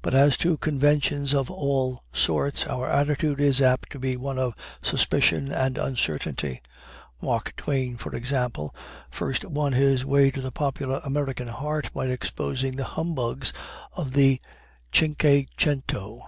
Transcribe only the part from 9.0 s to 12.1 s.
first won his way to the popular American heart by